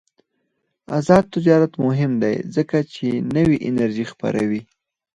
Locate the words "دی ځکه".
2.23-2.77